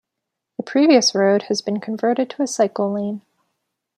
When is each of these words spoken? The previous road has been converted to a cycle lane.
The 0.57 0.63
previous 0.63 1.13
road 1.13 1.43
has 1.43 1.61
been 1.61 1.79
converted 1.79 2.31
to 2.31 2.41
a 2.41 2.47
cycle 2.47 2.91
lane. 2.91 3.21